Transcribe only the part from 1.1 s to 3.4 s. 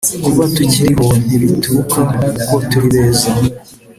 ntibituruka kuko turi beza